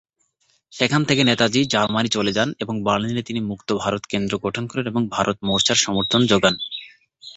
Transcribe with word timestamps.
সেখান 0.73 1.01
থেকে 1.05 1.21
নেতাজি 1.23 1.61
জার্মানি 1.65 2.09
চলে 2.09 2.31
যান 2.31 2.49
এবং 2.59 2.75
বার্লিনে 2.83 3.23
তিনি 3.23 3.39
মুক্ত 3.41 3.69
ভারত 3.75 4.03
কেন্দ্র 4.05 4.33
গঠন 4.37 4.63
করেন 4.67 4.85
এবং 4.87 5.01
ভারত 5.09 5.37
মোর্চার 5.43 5.77
সমর্থন 5.77 6.21
যোগান। 6.25 6.55